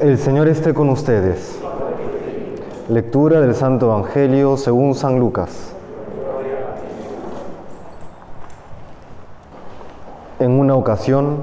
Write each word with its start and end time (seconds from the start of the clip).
El 0.00 0.18
Señor 0.18 0.46
esté 0.46 0.74
con 0.74 0.90
ustedes. 0.90 1.58
Lectura 2.90 3.40
del 3.40 3.54
Santo 3.54 3.86
Evangelio 3.86 4.58
según 4.58 4.94
San 4.94 5.18
Lucas. 5.18 5.72
En 10.38 10.50
una 10.50 10.74
ocasión 10.74 11.38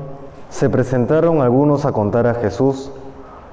se 0.52 0.70
presentaron 0.70 1.42
algunos 1.42 1.86
a 1.86 1.94
contar 1.94 2.28
a 2.28 2.36
Jesús 2.36 2.92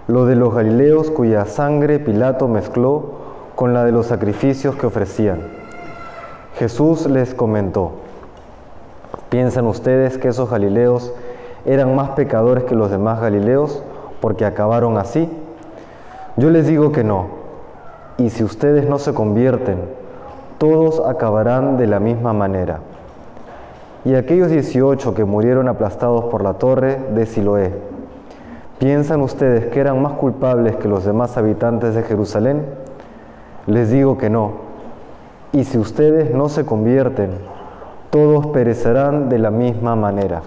lo 0.06 0.26
de 0.26 0.36
los 0.36 0.54
galileos 0.54 1.10
cuya 1.10 1.46
sangre 1.46 1.98
Pilato 1.98 2.46
mezcló 2.46 3.12
con 3.54 3.72
la 3.72 3.84
de 3.84 3.92
los 3.92 4.04
sacrificios 4.04 4.76
que 4.76 4.84
ofrecían. 4.84 5.40
Jesús 6.56 7.06
les 7.06 7.32
comentó, 7.32 7.92
¿piensan 9.30 9.66
ustedes 9.66 10.18
que 10.18 10.28
esos 10.28 10.50
galileos 10.50 11.10
eran 11.64 11.96
más 11.96 12.10
pecadores 12.10 12.64
que 12.64 12.74
los 12.74 12.90
demás 12.90 13.18
galileos 13.18 13.82
porque 14.20 14.44
acabaron 14.44 14.98
así? 14.98 15.28
Yo 16.36 16.50
les 16.50 16.66
digo 16.66 16.92
que 16.92 17.04
no. 17.04 17.26
Y 18.18 18.30
si 18.30 18.44
ustedes 18.44 18.88
no 18.88 18.98
se 18.98 19.14
convierten, 19.14 19.78
todos 20.58 21.00
acabarán 21.06 21.76
de 21.78 21.86
la 21.86 22.00
misma 22.00 22.32
manera. 22.32 22.80
Y 24.04 24.14
aquellos 24.14 24.50
18 24.50 25.14
que 25.14 25.24
murieron 25.24 25.68
aplastados 25.68 26.26
por 26.26 26.42
la 26.42 26.54
torre 26.54 26.98
de 27.14 27.26
Siloé, 27.26 27.72
¿piensan 28.78 29.20
ustedes 29.20 29.66
que 29.66 29.80
eran 29.80 30.00
más 30.02 30.12
culpables 30.12 30.76
que 30.76 30.88
los 30.88 31.04
demás 31.04 31.36
habitantes 31.36 31.94
de 31.94 32.02
Jerusalén? 32.02 32.64
Les 33.66 33.90
digo 33.90 34.18
que 34.18 34.30
no. 34.30 34.52
Y 35.52 35.64
si 35.64 35.78
ustedes 35.78 36.32
no 36.34 36.48
se 36.48 36.64
convierten, 36.64 37.30
todos 38.10 38.46
perecerán 38.48 39.28
de 39.28 39.38
la 39.38 39.50
misma 39.50 39.96
manera. 39.96 40.42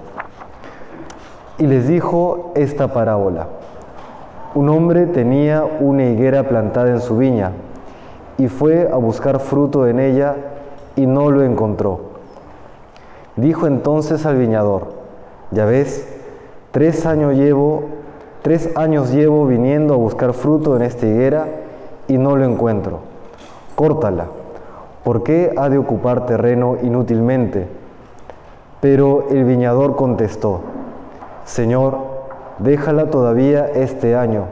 Y 1.57 1.67
les 1.67 1.87
dijo 1.87 2.51
esta 2.55 2.93
parábola. 2.93 3.47
Un 4.55 4.69
hombre 4.69 5.07
tenía 5.07 5.63
una 5.63 6.05
higuera 6.05 6.43
plantada 6.43 6.89
en 6.89 7.01
su 7.01 7.17
viña 7.17 7.53
y 8.37 8.47
fue 8.47 8.87
a 8.91 8.97
buscar 8.97 9.39
fruto 9.39 9.87
en 9.87 9.99
ella 9.99 10.35
y 10.95 11.07
no 11.07 11.31
lo 11.31 11.43
encontró. 11.43 11.99
Dijo 13.35 13.65
entonces 13.65 14.27
al 14.27 14.37
viñador, 14.37 14.93
ya 15.49 15.65
ves, 15.65 16.07
tres 16.71 17.07
años 17.07 17.33
llevo, 17.33 17.85
tres 18.43 18.69
años 18.75 19.11
llevo 19.11 19.47
viniendo 19.47 19.95
a 19.95 19.97
buscar 19.97 20.33
fruto 20.33 20.75
en 20.75 20.83
esta 20.83 21.07
higuera 21.07 21.47
y 22.07 22.19
no 22.19 22.35
lo 22.35 22.45
encuentro. 22.45 22.99
Córtala. 23.73 24.27
¿Por 25.03 25.23
qué 25.23 25.53
ha 25.57 25.67
de 25.67 25.79
ocupar 25.79 26.27
terreno 26.27 26.77
inútilmente? 26.83 27.67
Pero 28.81 29.29
el 29.31 29.45
viñador 29.45 29.95
contestó, 29.95 30.61
Señor, 31.43 32.12
déjala 32.63 33.09
todavía 33.09 33.67
este 33.67 34.15
año, 34.15 34.45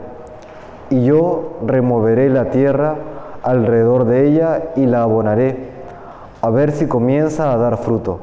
y 0.90 1.04
yo 1.04 1.58
removeré 1.66 2.28
la 2.28 2.50
tierra 2.50 2.96
alrededor 3.42 4.04
de 4.04 4.28
ella 4.28 4.62
y 4.76 4.86
la 4.86 5.02
abonaré, 5.02 5.70
a 6.42 6.50
ver 6.50 6.72
si 6.72 6.86
comienza 6.86 7.52
a 7.52 7.56
dar 7.56 7.78
fruto. 7.78 8.20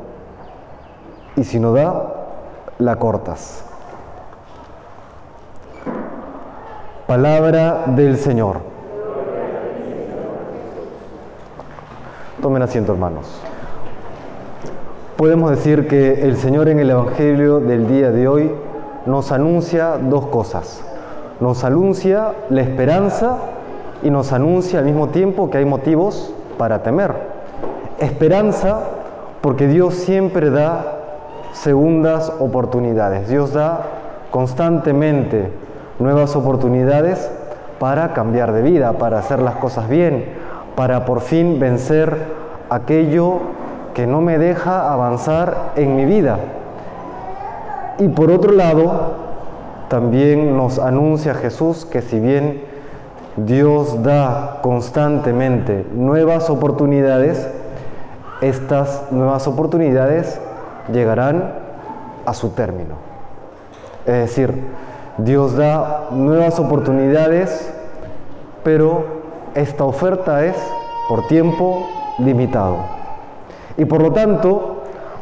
Y 1.36 1.44
si 1.44 1.60
no 1.60 1.74
da, 1.74 2.14
la 2.78 2.98
cortas. 2.98 3.66
Palabra 7.08 7.86
del 7.88 8.18
Señor. 8.18 8.58
Tomen 12.42 12.62
asiento, 12.62 12.94
hermanos. 12.94 13.42
Podemos 15.18 15.52
decir 15.52 15.88
que 15.88 16.22
el 16.22 16.38
Señor 16.38 16.70
en 16.70 16.80
el 16.80 16.92
Evangelio 16.92 17.60
del 17.60 17.88
día 17.88 18.12
de 18.12 18.28
hoy 18.28 18.52
nos 19.06 19.32
anuncia 19.32 19.98
dos 19.98 20.28
cosas. 20.28 20.82
Nos 21.40 21.64
anuncia 21.64 22.34
la 22.50 22.62
esperanza 22.62 23.38
y 24.04 24.10
nos 24.10 24.34
anuncia 24.34 24.80
al 24.80 24.86
mismo 24.86 25.08
tiempo 25.10 25.50
que 25.50 25.60
hay 25.60 25.66
motivos 25.66 26.34
para 26.58 26.84
temer. 26.84 27.14
Esperanza 28.00 28.80
porque 29.42 29.68
Dios 29.68 29.94
siempre 29.94 30.50
da 30.50 31.00
segundas 31.54 32.32
oportunidades. 32.40 33.30
Dios 33.30 33.54
da 33.54 33.82
constantemente 34.32 35.52
nuevas 35.98 36.36
oportunidades 36.36 37.32
para 37.80 38.14
cambiar 38.14 38.52
de 38.52 38.62
vida, 38.62 38.94
para 38.94 39.20
hacer 39.20 39.40
las 39.40 39.56
cosas 39.56 39.88
bien, 39.90 40.26
para 40.76 41.06
por 41.06 41.22
fin 41.22 41.60
vencer 41.60 42.18
aquello 42.70 43.40
que 43.94 44.06
no 44.06 44.22
me 44.22 44.38
deja 44.38 44.92
avanzar 44.92 45.72
en 45.76 45.96
mi 45.96 46.06
vida. 46.06 46.38
Y 48.00 48.08
por 48.08 48.32
otro 48.32 48.54
lado, 48.54 49.14
también 49.90 50.56
nos 50.56 50.80
anuncia 50.80 51.34
Jesús 51.34 51.86
que 51.86 52.02
si 52.02 52.20
bien 52.20 52.64
Dios 53.36 54.02
da 54.04 54.60
constantemente 54.62 55.86
nuevas 55.94 56.50
oportunidades, 56.50 57.50
estas 58.40 59.12
nuevas 59.12 59.48
oportunidades 59.48 60.40
llegarán 60.94 61.54
a 62.26 62.34
su 62.34 62.50
término. 62.52 62.96
Es 64.06 64.14
decir, 64.14 64.54
Dios 65.18 65.58
da 65.58 66.08
nuevas 66.12 66.58
oportunidades, 66.58 67.74
pero 68.64 69.04
esta 69.56 69.84
oferta 69.84 70.46
es 70.46 70.56
por 71.10 71.28
tiempo 71.28 71.86
limitado. 72.18 72.78
Y 73.78 73.84
por 73.84 74.02
lo 74.02 74.14
tanto, 74.14 74.69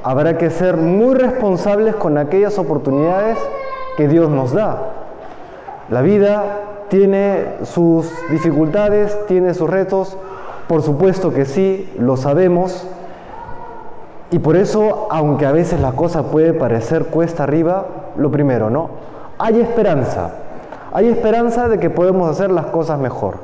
habrá 0.07 0.38
que 0.38 0.50
ser 0.50 0.78
muy 0.78 1.16
responsables 1.16 1.94
con 1.95 2.18
aquellas 2.18 2.57
oportunidades 2.57 3.38
que 3.97 4.07
Dios 4.07 4.29
nos 4.29 4.53
da. 4.53 4.78
La 5.90 6.01
vida 6.01 6.44
tiene 6.88 7.56
sus 7.63 8.09
dificultades, 8.29 9.18
tiene 9.28 9.53
sus 9.53 9.69
retos, 9.69 10.16
por 10.69 10.81
supuesto 10.81 11.34
que 11.34 11.44
sí, 11.44 11.94
lo 12.00 12.16
sabemos, 12.16 12.88
y 14.31 14.40
por 14.40 14.56
eso, 14.56 15.09
aunque 15.12 15.45
a 15.45 15.51
veces 15.51 15.81
la 15.81 15.91
cosa 15.91 16.24
puede 16.24 16.53
parecer 16.53 17.07
cuesta 17.07 17.44
arriba, 17.44 17.88
lo 18.16 18.31
primero, 18.31 18.69
¿no? 18.69 18.89
Hay 19.38 19.59
esperanza. 19.59 20.35
Hay 20.94 21.09
esperanza 21.09 21.68
de 21.68 21.79
que 21.79 21.89
podemos 21.89 22.31
hacer 22.31 22.50
las 22.50 22.68
cosas 22.68 22.97
mejor. 22.97 23.39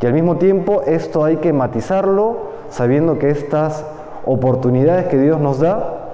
Y 0.00 0.06
al 0.06 0.14
mismo 0.14 0.36
tiempo 0.36 0.82
esto 0.84 1.24
hay 1.24 1.36
que 1.36 1.52
matizarlo 1.52 2.50
sabiendo 2.70 3.20
que 3.20 3.30
estas 3.30 3.84
oportunidades 4.24 5.06
que 5.06 5.18
Dios 5.18 5.40
nos 5.40 5.60
da 5.60 6.10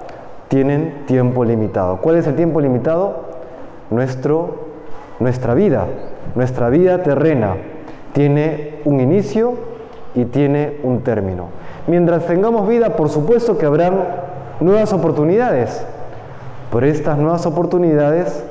tienen 0.47 1.05
tiempo 1.05 1.45
limitado. 1.45 1.97
¿Cuál 1.97 2.17
es 2.17 2.27
el 2.27 2.35
tiempo 2.35 2.59
limitado? 2.59 3.29
Nuestro, 3.91 4.55
nuestra 5.19 5.53
vida, 5.53 5.85
nuestra 6.35 6.69
vida 6.69 7.03
terrena 7.03 7.55
tiene 8.13 8.79
un 8.85 8.99
inicio 8.99 9.53
y 10.15 10.25
tiene 10.25 10.77
un 10.83 11.01
término. 11.01 11.47
Mientras 11.87 12.25
tengamos 12.25 12.67
vida, 12.67 12.95
por 12.95 13.09
supuesto 13.09 13.57
que 13.57 13.65
habrán 13.65 14.03
nuevas 14.59 14.91
oportunidades, 14.91 15.85
pero 16.71 16.85
estas 16.85 17.17
nuevas 17.17 17.45
oportunidades 17.45 18.43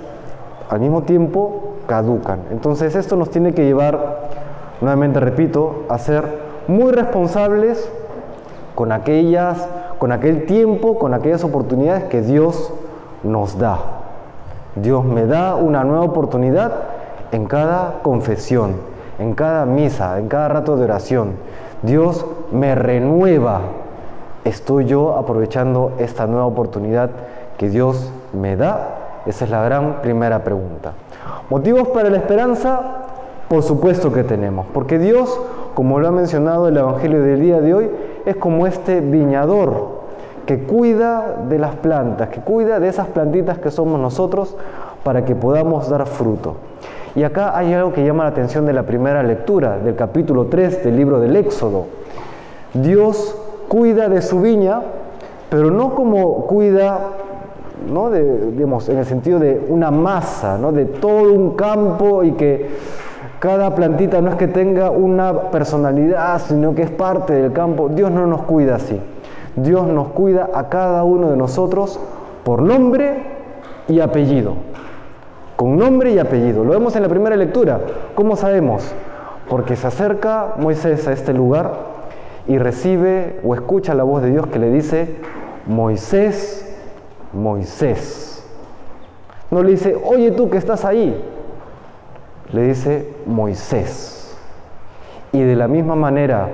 al 0.71 0.81
mismo 0.81 1.03
tiempo 1.03 1.75
caducan. 1.87 2.41
Entonces 2.51 2.95
esto 2.95 3.17
nos 3.17 3.31
tiene 3.31 3.55
que 3.55 3.65
llevar, 3.65 4.29
nuevamente 4.81 5.19
repito, 5.21 5.85
a 5.89 5.99
ser 5.99 6.25
muy 6.69 6.93
responsables 6.93 7.91
con 8.79 8.93
aquellas, 8.93 9.67
con 9.99 10.13
aquel 10.13 10.47
tiempo, 10.47 11.01
con 11.01 11.13
aquellas 11.13 11.43
oportunidades 11.43 12.05
que 12.05 12.23
Dios 12.23 12.73
nos 13.25 13.59
da. 13.59 13.81
Dios 14.77 15.05
me 15.05 15.27
da 15.27 15.57
una 15.57 15.83
nueva 15.83 16.05
oportunidad 16.05 16.75
en 17.33 17.47
cada 17.47 17.95
confesión, 18.05 18.77
en 19.19 19.35
cada 19.35 19.67
misa, 19.67 20.21
en 20.21 20.29
cada 20.29 20.47
rato 20.47 20.77
de 20.77 20.85
oración. 20.85 21.33
Dios 21.83 22.25
me 22.53 22.77
renueva. 22.77 23.63
¿Estoy 24.45 24.85
yo 24.85 25.17
aprovechando 25.17 25.95
esta 25.99 26.29
nueva 26.29 26.47
oportunidad 26.47 27.11
que 27.57 27.71
Dios 27.71 28.13
me 28.33 28.55
da? 28.55 29.23
Esa 29.27 29.45
es 29.47 29.51
la 29.51 29.65
gran 29.65 30.03
primera 30.03 30.45
pregunta. 30.45 30.93
¿Motivos 31.51 31.89
para 31.89 32.11
la 32.11 32.19
esperanza? 32.19 32.81
Por 33.49 33.65
supuesto 33.65 34.13
que 34.13 34.23
tenemos, 34.23 34.67
porque 34.73 35.01
Dios, 35.01 35.41
como 35.75 35.99
lo 35.99 36.07
ha 36.07 36.13
mencionado 36.13 36.69
el 36.69 36.77
Evangelio 36.77 37.23
del 37.23 37.41
día 37.41 37.61
de 37.61 37.75
hoy, 37.75 37.91
es 38.29 38.37
como 38.37 38.67
este 38.67 39.01
viñador 39.01 39.99
que 40.45 40.63
cuida 40.65 41.45
de 41.49 41.59
las 41.59 41.77
plantas, 41.77 42.29
que 42.29 42.41
cuida 42.41 42.79
de 42.79 42.89
esas 42.89 43.07
plantitas 43.07 43.59
que 43.59 43.71
somos 43.71 43.99
nosotros 43.99 44.55
para 45.03 45.25
que 45.25 45.35
podamos 45.35 45.89
dar 45.89 46.07
fruto. 46.07 46.57
Y 47.15 47.23
acá 47.23 47.57
hay 47.57 47.73
algo 47.73 47.95
que 47.95 48.05
llama 48.05 48.25
la 48.25 48.31
atención 48.31 48.67
de 48.67 48.75
la 48.75 48.83
primera 48.83 49.23
lectura, 49.23 49.79
del 49.79 49.97
capítulo 49.97 50.47
3 50.47 50.85
del 50.85 50.97
libro 50.97 51.21
del 51.21 51.37
Éxodo. 51.37 51.87
Dios 52.75 53.35
cuida 53.67 54.11
de 54.11 54.21
su 54.21 54.43
viña, 54.43 54.83
pero 55.49 55.71
no 55.71 55.95
como 55.95 56.47
cuida, 56.47 56.99
¿no? 57.91 58.11
De, 58.11 58.51
digamos, 58.51 58.91
en 58.91 58.99
el 58.99 59.07
sentido 59.07 59.39
de 59.39 59.65
una 59.71 59.91
masa, 59.91 60.59
¿no? 60.59 60.71
de 60.71 60.85
todo 60.85 61.33
un 61.33 61.57
campo 61.57 62.23
y 62.25 62.33
que 62.33 62.69
cada 63.41 63.75
plantita 63.75 64.21
no 64.21 64.31
es 64.31 64.37
que 64.37 64.49
tenga 64.49 64.91
una 64.91 65.51
personalidad, 65.51 66.41
sino 66.41 66.75
que 66.75 66.83
es 66.83 66.91
parte 66.91 67.35
del 67.35 67.53
campo. 67.53 67.89
Dios 67.89 68.11
no 68.11 68.27
nos 68.27 68.43
cuida 68.43 68.77
así. 68.77 69.01
Dios 69.55 69.87
nos 69.87 70.09
cuida 70.09 70.51
a 70.55 70.69
cada 70.69 71.05
uno 71.05 71.31
de 71.31 71.37
nosotros 71.37 72.01
por 72.45 72.63
nombre 72.63 73.23
y 73.89 74.01
apellido. 74.01 74.55
con 75.57 75.77
nombre 75.77 76.13
y 76.13 76.19
apellido. 76.21 76.63
Lo 76.63 76.71
vemos 76.71 76.95
en 76.95 77.03
la 77.03 77.09
primera 77.09 77.35
lectura. 77.35 77.81
¿Cómo 78.15 78.37
sabemos? 78.37 78.93
Porque 79.49 79.75
se 79.75 79.89
acerca 79.89 80.55
Moisés 80.57 81.09
a 81.09 81.13
este 81.13 81.33
lugar 81.33 81.73
y 82.47 82.59
recibe 82.59 83.41
o 83.45 83.55
escucha 83.55 83.95
la 83.95 84.05
voz 84.05 84.23
de 84.23 84.31
Dios 84.31 84.47
que 84.47 84.61
le 84.61 84.71
dice, 84.71 85.17
Moisés, 85.67 86.65
Moisés. 87.33 88.47
No 89.51 89.63
le 89.65 89.73
dice, 89.73 89.97
oye 90.05 90.31
tú 90.31 90.49
que 90.49 90.59
estás 90.59 90.85
ahí. 90.85 91.21
Le 92.53 92.63
dice, 92.63 93.13
Moisés. 93.27 94.37
Y 95.33 95.41
de 95.41 95.57
la 95.57 95.69
misma 95.69 95.95
manera, 95.95 96.49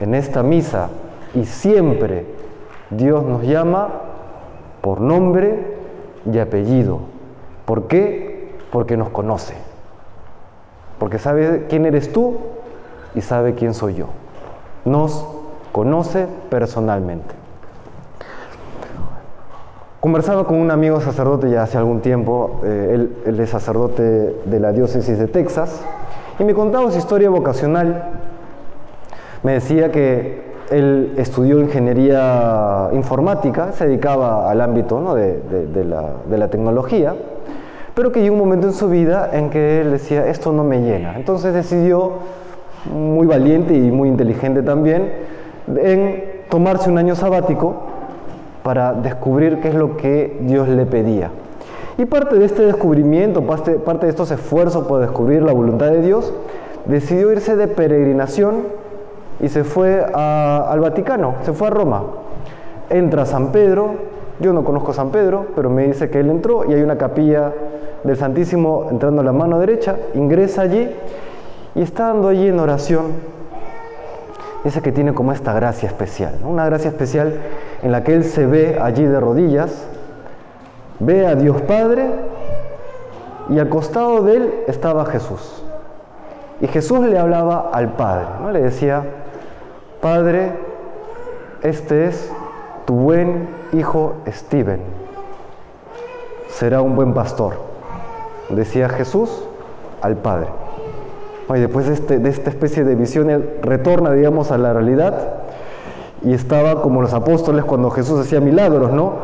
en 0.00 0.14
esta 0.14 0.42
misa 0.42 0.88
y 1.34 1.44
siempre, 1.44 2.26
Dios 2.90 3.24
nos 3.24 3.42
llama 3.42 3.88
por 4.80 5.00
nombre 5.00 5.76
y 6.30 6.38
apellido. 6.38 7.00
¿Por 7.64 7.88
qué? 7.88 8.26
porque 8.70 8.98
nos 8.98 9.08
conoce, 9.08 9.54
porque 10.98 11.18
sabe 11.18 11.66
quién 11.68 11.86
eres 11.86 12.12
tú 12.12 12.36
y 13.14 13.20
sabe 13.20 13.54
quién 13.54 13.72
soy 13.72 13.94
yo. 13.94 14.08
Nos 14.84 15.26
conoce 15.72 16.26
personalmente. 16.50 17.34
Conversaba 20.06 20.44
con 20.44 20.58
un 20.58 20.70
amigo 20.70 21.00
sacerdote 21.00 21.50
ya 21.50 21.64
hace 21.64 21.78
algún 21.78 22.00
tiempo, 22.00 22.60
eh, 22.62 23.08
él, 23.26 23.40
es 23.40 23.50
sacerdote 23.50 24.36
de 24.44 24.60
la 24.60 24.70
diócesis 24.70 25.18
de 25.18 25.26
Texas, 25.26 25.84
y 26.38 26.44
me 26.44 26.54
contaba 26.54 26.92
su 26.92 26.98
historia 26.98 27.28
vocacional. 27.28 28.04
Me 29.42 29.54
decía 29.54 29.90
que 29.90 30.44
él 30.70 31.14
estudió 31.16 31.58
ingeniería 31.58 32.88
informática, 32.92 33.72
se 33.72 33.88
dedicaba 33.88 34.48
al 34.48 34.60
ámbito 34.60 35.00
la, 35.00 35.16
de 35.16 36.38
la 36.38 36.48
tecnología, 36.50 37.16
pero 37.92 38.12
que 38.12 38.22
llegó 38.22 38.34
un 38.34 38.40
momento 38.42 38.68
en 38.68 38.74
su 38.74 38.88
vida 38.88 39.30
en 39.32 39.50
que 39.50 39.80
él 39.80 39.90
decía, 39.90 40.28
esto 40.28 40.52
no 40.52 40.62
me 40.62 40.82
llena. 40.82 41.16
Entonces 41.16 41.52
decidió, 41.52 42.12
muy 42.92 43.26
valiente 43.26 43.74
y 43.74 43.90
muy 43.90 44.08
inteligente 44.08 44.62
también, 44.62 45.10
en 45.66 46.22
tomarse 46.48 46.90
un 46.90 46.98
año 46.98 47.16
sabático 47.16 47.95
para 48.66 48.94
descubrir 48.94 49.60
qué 49.60 49.68
es 49.68 49.76
lo 49.76 49.96
que 49.96 50.38
Dios 50.40 50.66
le 50.68 50.86
pedía. 50.86 51.30
Y 51.98 52.04
parte 52.04 52.36
de 52.36 52.46
este 52.46 52.62
descubrimiento, 52.62 53.42
parte, 53.42 53.78
de 53.78 54.08
estos 54.08 54.32
esfuerzos 54.32 54.88
por 54.88 55.00
descubrir 55.00 55.40
la 55.42 55.52
voluntad 55.52 55.86
de 55.92 56.02
Dios, 56.02 56.32
decidió 56.86 57.30
irse 57.30 57.54
de 57.54 57.68
peregrinación 57.68 58.64
y 59.38 59.50
se 59.50 59.62
fue 59.62 60.04
al 60.12 60.80
Vaticano, 60.80 61.36
se 61.42 61.52
fue 61.52 61.68
a 61.68 61.70
Roma. 61.70 62.02
Entra 62.90 63.22
a 63.22 63.26
San 63.26 63.52
Pedro, 63.52 63.94
yo 64.40 64.52
no 64.52 64.64
conozco 64.64 64.92
San 64.92 65.10
Pedro, 65.10 65.46
pero 65.54 65.70
me 65.70 65.86
dice 65.86 66.10
que 66.10 66.18
él 66.18 66.28
entró 66.28 66.68
y 66.68 66.74
hay 66.74 66.82
una 66.82 66.98
capilla 66.98 67.52
del 68.02 68.16
Santísimo 68.16 68.88
entrando 68.90 69.20
a 69.20 69.24
la 69.24 69.32
mano 69.32 69.60
derecha, 69.60 69.94
ingresa 70.14 70.62
allí 70.62 70.90
y 71.76 71.82
estando 71.82 72.26
allí 72.26 72.48
en 72.48 72.58
oración, 72.58 73.12
dice 74.64 74.82
que 74.82 74.90
tiene 74.90 75.14
como 75.14 75.30
esta 75.30 75.52
gracia 75.52 75.86
especial, 75.86 76.34
una 76.44 76.66
gracia 76.66 76.88
especial 76.88 77.32
en 77.82 77.92
la 77.92 78.02
que 78.02 78.14
él 78.14 78.24
se 78.24 78.46
ve 78.46 78.78
allí 78.80 79.04
de 79.04 79.20
rodillas, 79.20 79.86
ve 80.98 81.26
a 81.26 81.34
Dios 81.34 81.60
Padre 81.62 82.06
y 83.48 83.58
al 83.58 83.68
costado 83.68 84.22
de 84.22 84.36
él 84.36 84.54
estaba 84.66 85.04
Jesús. 85.06 85.62
Y 86.60 86.66
Jesús 86.68 87.00
le 87.00 87.18
hablaba 87.18 87.70
al 87.72 87.92
Padre, 87.92 88.26
¿no? 88.40 88.50
le 88.50 88.62
decía, 88.62 89.04
Padre, 90.00 90.52
este 91.62 92.06
es 92.06 92.32
tu 92.86 92.94
buen 92.94 93.48
hijo 93.72 94.14
Steven, 94.26 94.80
será 96.48 96.80
un 96.80 96.96
buen 96.96 97.12
pastor 97.12 97.66
decía 98.54 98.88
Jesús 98.88 99.44
al 100.02 100.16
Padre. 100.16 100.48
Y 101.48 101.60
después 101.60 101.86
de, 101.86 101.94
este, 101.94 102.18
de 102.18 102.28
esta 102.28 102.50
especie 102.50 102.84
de 102.84 102.94
visión, 102.94 103.44
retorna, 103.62 104.12
digamos, 104.12 104.50
a 104.50 104.58
la 104.58 104.72
realidad 104.72 105.14
y 106.22 106.32
estaba 106.32 106.82
como 106.82 107.02
los 107.02 107.12
apóstoles 107.12 107.64
cuando 107.64 107.90
Jesús 107.90 108.20
hacía 108.20 108.40
milagros, 108.40 108.92
¿no? 108.92 109.14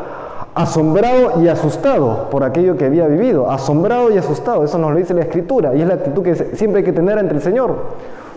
Asombrado 0.55 1.43
y 1.43 1.49
asustado 1.49 2.29
por 2.31 2.45
aquello 2.45 2.77
que 2.77 2.85
había 2.85 3.07
vivido, 3.07 3.51
asombrado 3.51 4.13
y 4.13 4.19
asustado, 4.19 4.65
eso 4.65 4.79
nos 4.79 4.93
lo 4.93 4.97
dice 4.99 5.15
la 5.15 5.23
Escritura 5.23 5.75
y 5.75 5.81
es 5.81 5.89
la 5.89 5.95
actitud 5.95 6.23
que 6.23 6.35
siempre 6.35 6.81
hay 6.81 6.85
que 6.85 6.93
tener 6.93 7.19
ante 7.19 7.35
el 7.35 7.43
Señor. 7.43 7.75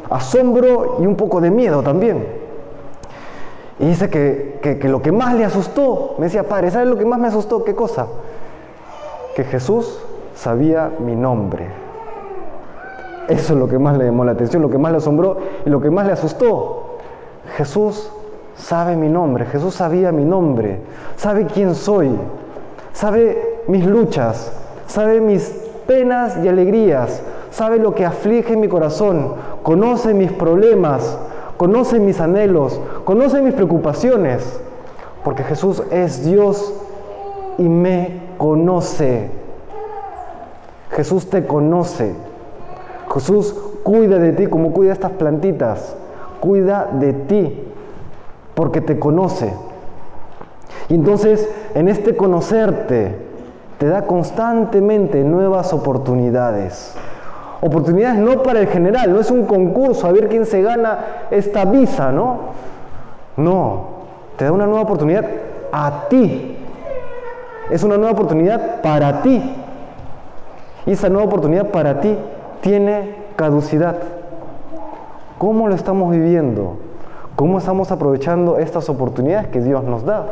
Asombro 0.09 0.97
y 0.99 1.07
un 1.07 1.15
poco 1.15 1.41
de 1.41 1.51
miedo 1.51 1.81
también. 1.81 2.25
Y 3.79 3.87
dice 3.87 4.09
que, 4.09 4.59
que, 4.61 4.79
que 4.79 4.87
lo 4.87 5.01
que 5.01 5.11
más 5.11 5.33
le 5.33 5.43
asustó, 5.43 6.15
me 6.17 6.25
decía, 6.25 6.43
Padre, 6.43 6.71
¿sabes 6.71 6.87
lo 6.87 6.97
que 6.97 7.05
más 7.05 7.19
me 7.19 7.27
asustó? 7.27 7.65
¿Qué 7.65 7.75
cosa? 7.75 8.07
Que 9.35 9.43
Jesús 9.43 9.99
sabía 10.35 10.91
mi 10.99 11.15
nombre. 11.15 11.67
Eso 13.27 13.53
es 13.53 13.59
lo 13.59 13.67
que 13.67 13.79
más 13.79 13.97
le 13.97 14.05
llamó 14.05 14.23
la 14.23 14.33
atención, 14.33 14.61
lo 14.61 14.69
que 14.69 14.77
más 14.77 14.91
le 14.91 14.99
asombró 14.99 15.37
y 15.65 15.69
lo 15.69 15.81
que 15.81 15.89
más 15.89 16.05
le 16.05 16.13
asustó. 16.13 16.97
Jesús 17.57 18.11
sabe 18.57 18.95
mi 18.95 19.09
nombre, 19.09 19.45
Jesús 19.45 19.75
sabía 19.75 20.11
mi 20.11 20.23
nombre, 20.23 20.79
sabe 21.17 21.45
quién 21.45 21.75
soy, 21.75 22.11
sabe 22.93 23.61
mis 23.67 23.85
luchas, 23.85 24.51
sabe 24.87 25.19
mis 25.21 25.49
penas 25.87 26.37
y 26.43 26.47
alegrías, 26.47 27.21
sabe 27.51 27.77
lo 27.77 27.93
que 27.95 28.05
aflige 28.05 28.55
mi 28.55 28.67
corazón, 28.67 29.33
conoce 29.63 30.13
mis 30.13 30.31
problemas, 30.31 31.17
conoce 31.57 31.99
mis 31.99 32.19
anhelos, 32.19 32.79
conoce 33.03 33.41
mis 33.41 33.53
preocupaciones, 33.53 34.59
porque 35.23 35.43
Jesús 35.43 35.83
es 35.91 36.23
Dios 36.25 36.73
y 37.57 37.63
me 37.63 38.21
conoce. 38.37 39.29
Jesús 40.91 41.29
te 41.29 41.45
conoce. 41.45 42.13
Jesús 43.13 43.53
cuida 43.83 44.17
de 44.19 44.33
ti 44.33 44.47
como 44.47 44.71
cuida 44.71 44.93
estas 44.93 45.11
plantitas. 45.11 45.95
Cuida 46.39 46.89
de 46.93 47.13
ti 47.13 47.64
porque 48.55 48.81
te 48.81 48.97
conoce. 48.97 49.53
Y 50.89 50.95
entonces 50.95 51.47
en 51.75 51.87
este 51.87 52.15
conocerte 52.15 53.15
te 53.77 53.87
da 53.87 54.07
constantemente 54.07 55.23
nuevas 55.23 55.73
oportunidades. 55.73 56.95
Oportunidades 57.61 58.17
no 58.17 58.43
para 58.43 58.59
el 58.59 58.67
general, 58.67 59.11
no 59.11 59.19
es 59.19 59.31
un 59.31 59.45
concurso 59.45 60.07
a 60.07 60.11
ver 60.11 60.29
quién 60.29 60.45
se 60.45 60.61
gana 60.61 60.99
esta 61.31 61.65
visa, 61.65 62.11
¿no? 62.11 62.39
No, 63.37 63.87
te 64.37 64.45
da 64.45 64.51
una 64.51 64.65
nueva 64.65 64.83
oportunidad 64.83 65.25
a 65.71 66.05
ti. 66.09 66.57
Es 67.69 67.83
una 67.83 67.97
nueva 67.97 68.11
oportunidad 68.11 68.81
para 68.81 69.21
ti. 69.21 69.41
Y 70.85 70.91
esa 70.91 71.09
nueva 71.09 71.25
oportunidad 71.25 71.71
para 71.71 71.99
ti 71.99 72.15
tiene 72.61 73.15
caducidad. 73.35 73.97
¿Cómo 75.39 75.67
lo 75.67 75.75
estamos 75.75 76.11
viviendo? 76.11 76.77
¿Cómo 77.35 77.57
estamos 77.57 77.91
aprovechando 77.91 78.57
estas 78.59 78.87
oportunidades 78.87 79.47
que 79.47 79.59
Dios 79.59 79.83
nos 79.83 80.05
da? 80.05 80.25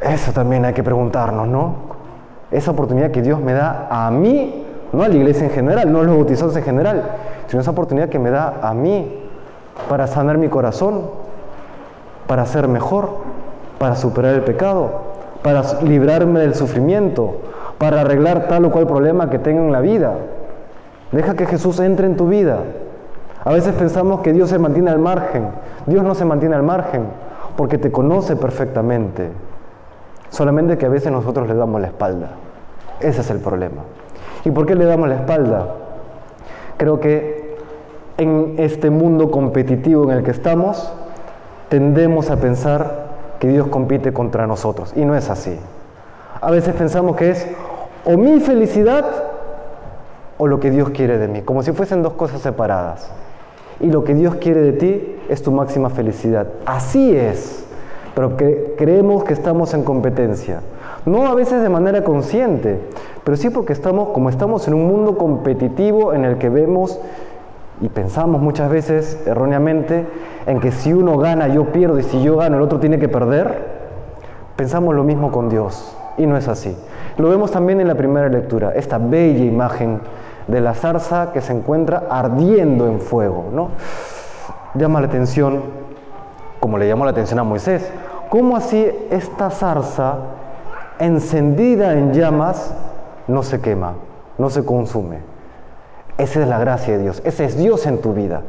Eso 0.00 0.32
también 0.32 0.64
hay 0.64 0.74
que 0.74 0.84
preguntarnos, 0.84 1.48
¿no? 1.48 1.74
Esa 2.52 2.70
oportunidad 2.70 3.10
que 3.10 3.20
Dios 3.20 3.40
me 3.40 3.52
da 3.52 3.88
a 3.90 4.08
mí, 4.12 4.64
no 4.92 5.02
a 5.02 5.08
la 5.08 5.14
iglesia 5.16 5.46
en 5.46 5.50
general, 5.50 5.90
no 5.90 6.00
a 6.00 6.02
los 6.04 6.14
bautizados 6.14 6.56
en 6.56 6.62
general, 6.62 7.02
sino 7.48 7.62
esa 7.62 7.72
oportunidad 7.72 8.08
que 8.08 8.20
me 8.20 8.30
da 8.30 8.60
a 8.62 8.74
mí 8.74 9.24
para 9.88 10.06
sanar 10.06 10.38
mi 10.38 10.48
corazón, 10.48 11.10
para 12.28 12.46
ser 12.46 12.68
mejor, 12.68 13.10
para 13.78 13.96
superar 13.96 14.34
el 14.34 14.42
pecado, 14.42 14.90
para 15.42 15.64
librarme 15.82 16.38
del 16.38 16.54
sufrimiento, 16.54 17.38
para 17.78 18.02
arreglar 18.02 18.46
tal 18.46 18.66
o 18.66 18.70
cual 18.70 18.86
problema 18.86 19.30
que 19.30 19.40
tenga 19.40 19.62
en 19.62 19.72
la 19.72 19.80
vida. 19.80 20.14
Deja 21.10 21.34
que 21.34 21.46
Jesús 21.46 21.80
entre 21.80 22.06
en 22.06 22.16
tu 22.16 22.28
vida. 22.28 22.58
A 23.46 23.52
veces 23.52 23.76
pensamos 23.76 24.22
que 24.22 24.32
Dios 24.32 24.50
se 24.50 24.58
mantiene 24.58 24.90
al 24.90 24.98
margen. 24.98 25.46
Dios 25.86 26.02
no 26.02 26.16
se 26.16 26.24
mantiene 26.24 26.56
al 26.56 26.64
margen 26.64 27.04
porque 27.56 27.78
te 27.78 27.92
conoce 27.92 28.34
perfectamente. 28.34 29.30
Solamente 30.30 30.76
que 30.76 30.86
a 30.86 30.88
veces 30.88 31.12
nosotros 31.12 31.46
le 31.46 31.54
damos 31.54 31.80
la 31.80 31.86
espalda. 31.86 32.30
Ese 32.98 33.20
es 33.20 33.30
el 33.30 33.38
problema. 33.38 33.82
¿Y 34.44 34.50
por 34.50 34.66
qué 34.66 34.74
le 34.74 34.84
damos 34.84 35.08
la 35.08 35.14
espalda? 35.14 35.68
Creo 36.76 36.98
que 36.98 37.56
en 38.18 38.56
este 38.58 38.90
mundo 38.90 39.30
competitivo 39.30 40.02
en 40.02 40.10
el 40.10 40.24
que 40.24 40.32
estamos, 40.32 40.92
tendemos 41.68 42.30
a 42.30 42.38
pensar 42.38 43.06
que 43.38 43.46
Dios 43.46 43.68
compite 43.68 44.12
contra 44.12 44.48
nosotros. 44.48 44.92
Y 44.96 45.04
no 45.04 45.14
es 45.14 45.30
así. 45.30 45.56
A 46.40 46.50
veces 46.50 46.74
pensamos 46.74 47.14
que 47.14 47.30
es 47.30 47.46
o 48.06 48.16
mi 48.16 48.40
felicidad 48.40 49.04
o 50.36 50.48
lo 50.48 50.58
que 50.58 50.72
Dios 50.72 50.90
quiere 50.90 51.16
de 51.18 51.28
mí, 51.28 51.42
como 51.42 51.62
si 51.62 51.70
fuesen 51.70 52.02
dos 52.02 52.14
cosas 52.14 52.40
separadas. 52.40 53.08
Y 53.80 53.90
lo 53.90 54.04
que 54.04 54.14
Dios 54.14 54.36
quiere 54.36 54.62
de 54.62 54.72
ti 54.72 55.16
es 55.28 55.42
tu 55.42 55.52
máxima 55.52 55.90
felicidad. 55.90 56.46
Así 56.64 57.14
es, 57.16 57.64
pero 58.14 58.36
que 58.36 58.74
creemos 58.78 59.24
que 59.24 59.34
estamos 59.34 59.74
en 59.74 59.82
competencia. 59.82 60.60
No 61.04 61.26
a 61.26 61.34
veces 61.34 61.62
de 61.62 61.68
manera 61.68 62.02
consciente, 62.02 62.80
pero 63.24 63.36
sí 63.36 63.50
porque 63.50 63.72
estamos, 63.72 64.08
como 64.08 64.30
estamos 64.30 64.66
en 64.68 64.74
un 64.74 64.86
mundo 64.86 65.18
competitivo 65.18 66.14
en 66.14 66.24
el 66.24 66.38
que 66.38 66.48
vemos 66.48 66.98
y 67.80 67.88
pensamos 67.88 68.40
muchas 68.40 68.70
veces 68.70 69.20
erróneamente 69.26 70.06
en 70.46 70.60
que 70.60 70.72
si 70.72 70.92
uno 70.92 71.18
gana 71.18 71.48
yo 71.48 71.66
pierdo 71.66 71.98
y 71.98 72.02
si 72.02 72.22
yo 72.22 72.36
gano 72.36 72.56
el 72.56 72.62
otro 72.62 72.80
tiene 72.80 72.98
que 72.98 73.08
perder, 73.08 73.76
pensamos 74.56 74.94
lo 74.94 75.04
mismo 75.04 75.30
con 75.30 75.48
Dios 75.48 75.96
y 76.16 76.26
no 76.26 76.36
es 76.36 76.48
así. 76.48 76.74
Lo 77.18 77.28
vemos 77.28 77.50
también 77.50 77.80
en 77.80 77.88
la 77.88 77.94
primera 77.94 78.28
lectura, 78.28 78.72
esta 78.74 78.98
bella 78.98 79.44
imagen 79.44 80.00
de 80.46 80.60
la 80.60 80.74
zarza 80.74 81.32
que 81.32 81.40
se 81.40 81.52
encuentra 81.52 82.04
ardiendo 82.10 82.86
en 82.86 83.00
fuego. 83.00 83.46
¿no? 83.52 83.70
Llama 84.74 85.00
la 85.00 85.06
atención, 85.06 85.62
como 86.60 86.78
le 86.78 86.88
llamó 86.88 87.04
la 87.04 87.10
atención 87.10 87.38
a 87.38 87.44
Moisés, 87.44 87.90
cómo 88.28 88.56
así 88.56 88.86
esta 89.10 89.50
zarza 89.50 90.18
encendida 90.98 91.92
en 91.92 92.12
llamas 92.12 92.74
no 93.28 93.42
se 93.42 93.60
quema, 93.60 93.94
no 94.38 94.50
se 94.50 94.64
consume. 94.64 95.18
Esa 96.18 96.40
es 96.40 96.48
la 96.48 96.58
gracia 96.58 96.96
de 96.96 97.02
Dios, 97.02 97.20
ese 97.24 97.44
es 97.44 97.58
Dios 97.58 97.86
en 97.86 98.00
tu 98.00 98.14
vida. 98.14 98.40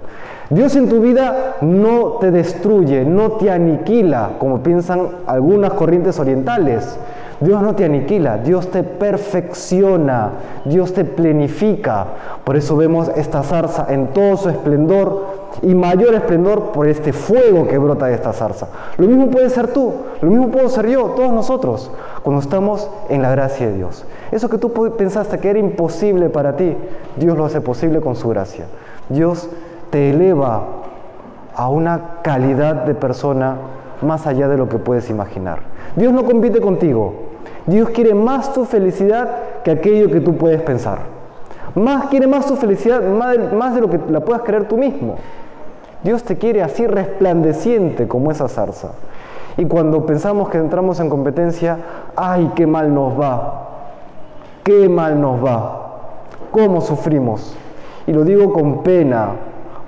Dios 0.50 0.78
en 0.78 0.88
tu 0.88 1.02
vida 1.02 1.58
no 1.60 2.14
te 2.22 2.32
destruye, 2.32 3.04
no 3.04 3.34
te 3.34 3.52
aniquila, 3.52 4.32
como 4.40 4.64
piensan 4.64 5.10
algunas 5.28 5.74
corrientes 5.74 6.18
orientales. 6.20 6.98
Dios 7.40 7.62
no 7.62 7.76
te 7.76 7.86
aniquila, 7.86 8.40
Dios 8.40 8.72
te 8.72 8.82
perfecciona, 8.82 10.32
Dios 10.66 10.94
te 10.94 11.06
plenifica. 11.06 12.08
Por 12.44 12.58
eso 12.58 12.76
vemos 12.76 13.10
esta 13.16 13.44
zarza 13.44 13.86
en 13.90 14.08
todo 14.08 14.38
su 14.38 14.50
esplendor 14.50 15.26
y 15.62 15.76
mayor 15.76 16.16
esplendor 16.16 16.72
por 16.72 16.88
este 16.88 17.14
fuego 17.14 17.68
que 17.68 17.78
brota 17.78 18.08
de 18.08 18.16
esta 18.16 18.34
zarza. 18.34 18.70
Lo 18.98 19.08
mismo 19.08 19.30
puede 19.30 19.52
ser 19.52 19.68
tú, 19.68 19.94
lo 20.22 20.30
mismo 20.32 20.50
puedo 20.50 20.68
ser 20.70 20.88
yo, 20.88 21.12
todos 21.16 21.32
nosotros, 21.32 21.92
cuando 22.24 22.42
estamos 22.42 22.90
en 23.10 23.22
la 23.22 23.30
gracia 23.30 23.68
de 23.68 23.76
Dios. 23.76 24.04
Eso 24.32 24.50
que 24.50 24.58
tú 24.58 24.74
pensaste 24.98 25.38
que 25.38 25.52
era 25.52 25.60
imposible 25.60 26.30
para 26.30 26.56
ti, 26.56 26.76
Dios 27.18 27.38
lo 27.38 27.46
hace 27.46 27.62
posible 27.62 28.02
con 28.02 28.16
su 28.16 28.30
gracia. 28.30 28.66
Dios 29.10 29.48
te 29.92 30.10
eleva 30.10 30.64
a 31.56 31.70
una 31.70 32.20
calidad 32.24 32.86
de 32.86 32.96
persona 32.96 33.58
más 34.02 34.28
allá 34.28 34.48
de 34.48 34.58
lo 34.58 34.70
que 34.70 34.78
puedes 34.78 35.10
imaginar. 35.10 35.60
Dios 35.96 36.14
no 36.14 36.24
compite 36.24 36.62
contigo, 36.62 37.27
Dios 37.68 37.90
quiere 37.90 38.16
más 38.16 38.54
tu 38.54 38.66
felicidad 38.66 39.30
que 39.64 39.72
aquello 39.72 40.10
que 40.10 40.22
tú 40.22 40.36
puedes 40.36 40.62
pensar. 40.62 41.00
Más 41.76 42.08
quiere 42.08 42.26
más 42.26 42.48
tu 42.48 42.56
felicidad, 42.56 43.02
más 43.04 43.76
de, 43.76 43.82
lo 43.82 43.90
que 43.90 44.00
la 44.10 44.22
puedas 44.22 44.42
creer 44.42 44.68
tú 44.68 44.78
mismo. 44.78 45.18
Dios 46.02 46.24
te 46.24 46.38
quiere 46.38 46.64
así 46.64 46.88
resplandeciente 46.88 48.08
como 48.08 48.32
esa 48.32 48.48
zarza. 48.48 48.92
Y 49.58 49.66
cuando 49.66 50.06
pensamos 50.06 50.50
que 50.50 50.58
entramos 50.58 51.00
en 51.00 51.10
competencia, 51.10 51.78
ay, 52.16 52.52
qué 52.56 52.66
mal 52.66 52.94
nos 52.94 53.20
va, 53.20 53.68
qué 54.64 54.88
mal 54.88 55.20
nos 55.20 55.44
va, 55.44 55.98
cómo 56.52 56.80
sufrimos. 56.80 57.56
Y 58.06 58.14
lo 58.14 58.24
digo 58.24 58.54
con 58.54 58.84
pena, 58.84 59.32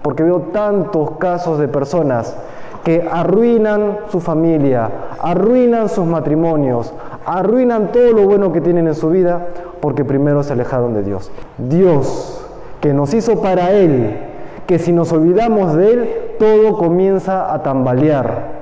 porque 0.01 0.23
veo 0.23 0.41
tantos 0.51 1.11
casos 1.11 1.59
de 1.59 1.67
personas 1.67 2.35
que 2.83 3.07
arruinan 3.11 3.99
su 4.09 4.19
familia, 4.19 4.89
arruinan 5.21 5.89
sus 5.89 6.05
matrimonios, 6.05 6.93
arruinan 7.37 7.91
todo 7.91 8.11
lo 8.13 8.23
bueno 8.23 8.51
que 8.51 8.59
tienen 8.59 8.87
en 8.87 8.95
su 8.95 9.09
vida 9.09 9.45
porque 9.81 10.03
primero 10.03 10.41
se 10.41 10.53
alejaron 10.53 10.93
de 10.95 11.03
Dios. 11.03 11.31
Dios, 11.57 12.43
que 12.81 12.93
nos 12.93 13.13
hizo 13.13 13.41
para 13.41 13.71
Él, 13.71 14.17
que 14.65 14.79
si 14.79 14.91
nos 14.91 15.11
olvidamos 15.11 15.75
de 15.75 15.93
Él, 15.93 16.09
todo 16.39 16.77
comienza 16.77 17.53
a 17.53 17.61
tambalear. 17.61 18.59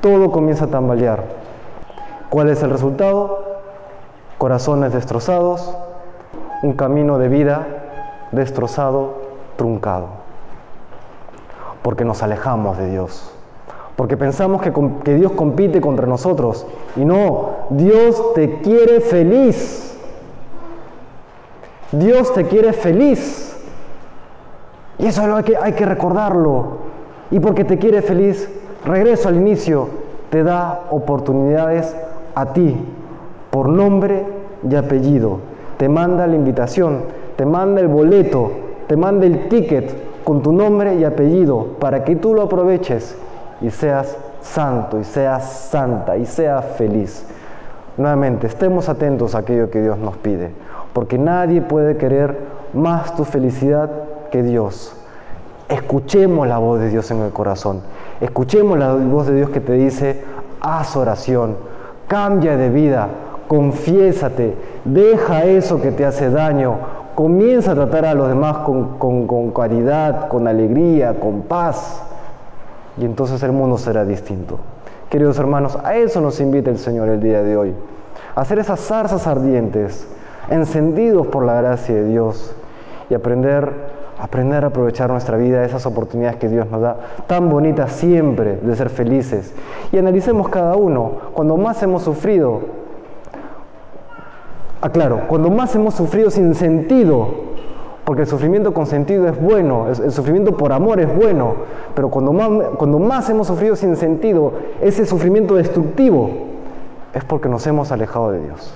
Todo 0.00 0.30
comienza 0.32 0.64
a 0.64 0.68
tambalear. 0.68 1.24
¿Cuál 2.30 2.48
es 2.48 2.62
el 2.62 2.70
resultado? 2.70 3.44
Corazones 4.38 4.92
destrozados, 4.92 5.76
un 6.62 6.72
camino 6.72 7.18
de 7.18 7.28
vida 7.28 7.66
destrozado, 8.32 9.14
truncado. 9.56 10.08
Porque 11.82 12.04
nos 12.04 12.22
alejamos 12.22 12.78
de 12.78 12.90
Dios 12.90 13.34
porque 13.96 14.16
pensamos 14.16 14.60
que, 14.60 15.14
Dios 15.14 15.32
compite 15.32 15.80
contra 15.80 16.06
nosotros. 16.06 16.66
Y 16.96 17.04
no, 17.04 17.50
Dios 17.70 18.34
te 18.34 18.60
quiere 18.60 19.00
feliz. 19.00 19.96
Dios 21.92 22.32
te 22.34 22.44
quiere 22.46 22.72
feliz. 22.72 23.56
Y 24.98 25.06
eso 25.06 25.22
hay 25.22 25.44
que, 25.44 25.56
hay 25.56 25.72
que 25.74 25.86
recordarlo. 25.86 26.78
Y 27.30 27.38
porque 27.38 27.64
te 27.64 27.78
quiere 27.78 28.02
feliz, 28.02 28.48
regreso 28.84 29.28
al 29.28 29.36
inicio, 29.36 29.88
te 30.30 30.42
da 30.42 30.86
oportunidades 30.90 31.94
a 32.34 32.52
ti, 32.52 32.76
por 33.50 33.68
nombre 33.68 34.24
y 34.68 34.74
apellido. 34.74 35.38
Te 35.76 35.88
manda 35.88 36.26
la 36.26 36.34
invitación, 36.34 37.02
te 37.36 37.46
manda 37.46 37.80
el 37.80 37.88
boleto, 37.88 38.50
te 38.88 38.96
manda 38.96 39.26
el 39.26 39.48
ticket 39.48 40.24
con 40.24 40.42
tu 40.42 40.52
nombre 40.52 40.96
y 40.96 41.04
apellido 41.04 41.66
para 41.78 42.04
que 42.04 42.16
tú 42.16 42.34
lo 42.34 42.42
aproveches 42.42 43.16
y 43.64 43.70
seas 43.70 44.16
santo 44.42 45.00
y 45.00 45.04
seas 45.04 45.68
santa 45.70 46.16
y 46.18 46.26
seas 46.26 46.64
feliz. 46.76 47.24
Nuevamente, 47.96 48.46
estemos 48.46 48.88
atentos 48.88 49.34
a 49.34 49.38
aquello 49.38 49.70
que 49.70 49.80
Dios 49.80 49.98
nos 49.98 50.16
pide, 50.18 50.50
porque 50.92 51.16
nadie 51.16 51.62
puede 51.62 51.96
querer 51.96 52.36
más 52.74 53.14
tu 53.16 53.24
felicidad 53.24 53.90
que 54.30 54.42
Dios. 54.42 54.94
Escuchemos 55.68 56.46
la 56.46 56.58
voz 56.58 56.80
de 56.80 56.90
Dios 56.90 57.10
en 57.10 57.22
el 57.22 57.30
corazón. 57.30 57.80
Escuchemos 58.20 58.78
la 58.78 58.92
voz 58.92 59.28
de 59.28 59.36
Dios 59.36 59.48
que 59.48 59.60
te 59.60 59.72
dice, 59.72 60.22
haz 60.60 60.94
oración, 60.94 61.56
cambia 62.06 62.58
de 62.58 62.68
vida, 62.68 63.08
confiésate, 63.48 64.54
deja 64.84 65.44
eso 65.44 65.80
que 65.80 65.90
te 65.90 66.04
hace 66.04 66.28
daño, 66.28 66.74
comienza 67.14 67.72
a 67.72 67.74
tratar 67.76 68.04
a 68.04 68.14
los 68.14 68.28
demás 68.28 68.58
con, 68.58 68.98
con, 68.98 69.26
con 69.26 69.52
caridad, 69.52 70.28
con 70.28 70.48
alegría, 70.48 71.18
con 71.18 71.42
paz 71.42 72.02
y 72.98 73.04
entonces 73.04 73.42
el 73.42 73.52
mundo 73.52 73.78
será 73.78 74.04
distinto. 74.04 74.58
Queridos 75.10 75.38
hermanos, 75.38 75.78
a 75.82 75.96
eso 75.96 76.20
nos 76.20 76.40
invita 76.40 76.70
el 76.70 76.78
Señor 76.78 77.08
el 77.08 77.20
día 77.20 77.42
de 77.42 77.56
hoy, 77.56 77.74
a 78.34 78.40
hacer 78.40 78.58
esas 78.58 78.80
zarzas 78.80 79.26
ardientes, 79.26 80.06
encendidos 80.50 81.26
por 81.28 81.44
la 81.44 81.54
gracia 81.54 81.94
de 81.94 82.04
Dios 82.06 82.54
y 83.10 83.14
aprender, 83.14 83.70
aprender 84.18 84.64
a 84.64 84.68
aprovechar 84.68 85.10
nuestra 85.10 85.36
vida, 85.36 85.64
esas 85.64 85.86
oportunidades 85.86 86.36
que 86.36 86.48
Dios 86.48 86.68
nos 86.70 86.80
da, 86.80 86.96
tan 87.26 87.48
bonitas 87.48 87.92
siempre 87.92 88.56
de 88.56 88.76
ser 88.76 88.90
felices. 88.90 89.52
Y 89.92 89.98
analicemos 89.98 90.48
cada 90.48 90.76
uno, 90.76 91.12
cuando 91.32 91.56
más 91.56 91.82
hemos 91.82 92.02
sufrido, 92.02 92.60
aclaro, 94.80 95.28
cuando 95.28 95.50
más 95.50 95.74
hemos 95.74 95.94
sufrido 95.94 96.30
sin 96.30 96.54
sentido, 96.54 97.53
porque 98.04 98.22
el 98.22 98.28
sufrimiento 98.28 98.74
con 98.74 98.86
sentido 98.86 99.26
es 99.28 99.40
bueno, 99.40 99.86
el 99.88 100.12
sufrimiento 100.12 100.56
por 100.56 100.72
amor 100.72 101.00
es 101.00 101.14
bueno, 101.14 101.54
pero 101.94 102.10
cuando 102.10 102.32
más, 102.32 102.50
cuando 102.76 102.98
más 102.98 103.30
hemos 103.30 103.46
sufrido 103.46 103.76
sin 103.76 103.96
sentido, 103.96 104.52
ese 104.82 105.06
sufrimiento 105.06 105.54
destructivo, 105.54 106.30
es 107.14 107.24
porque 107.24 107.48
nos 107.48 107.66
hemos 107.66 107.92
alejado 107.92 108.32
de 108.32 108.40
Dios. 108.40 108.74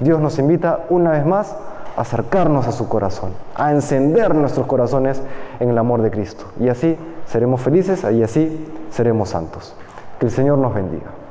Dios 0.00 0.20
nos 0.20 0.38
invita 0.38 0.80
una 0.90 1.12
vez 1.12 1.24
más 1.24 1.56
a 1.96 2.00
acercarnos 2.00 2.66
a 2.66 2.72
su 2.72 2.88
corazón, 2.88 3.30
a 3.54 3.72
encender 3.72 4.34
nuestros 4.34 4.66
corazones 4.66 5.22
en 5.60 5.70
el 5.70 5.78
amor 5.78 6.02
de 6.02 6.10
Cristo. 6.10 6.44
Y 6.60 6.68
así 6.68 6.96
seremos 7.26 7.60
felices 7.60 8.04
y 8.12 8.22
así 8.22 8.66
seremos 8.90 9.30
santos. 9.30 9.74
Que 10.18 10.26
el 10.26 10.32
Señor 10.32 10.58
nos 10.58 10.74
bendiga. 10.74 11.21